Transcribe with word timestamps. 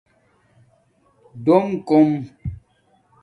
ڈݸم 1.43 1.65
کُوم 1.87 2.09